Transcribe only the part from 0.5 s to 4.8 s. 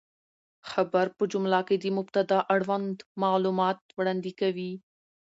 خبر په جمله کښي د مبتداء اړوند معلومات وړاندي کوي.